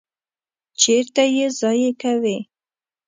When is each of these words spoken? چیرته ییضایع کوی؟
چیرته 0.79 1.23
ییضایع 1.35 1.91
کوی؟ 2.01 2.37